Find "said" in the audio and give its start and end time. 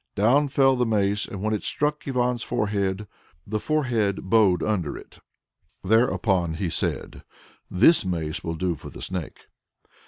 6.71-7.21